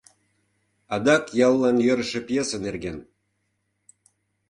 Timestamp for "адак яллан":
0.95-1.77